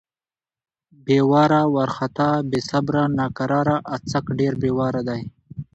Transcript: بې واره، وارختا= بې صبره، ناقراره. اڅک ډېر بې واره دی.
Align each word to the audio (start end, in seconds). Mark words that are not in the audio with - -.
بې 1.05 1.19
واره، 1.29 1.61
وارختا= 1.75 2.29
بې 2.49 2.59
صبره، 2.69 3.03
ناقراره. 3.19 3.75
اڅک 3.95 4.25
ډېر 4.39 4.53
بې 4.61 4.71
واره 4.77 5.01
دی. 5.09 5.21